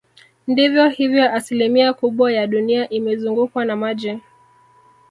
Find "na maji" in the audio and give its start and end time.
3.65-4.19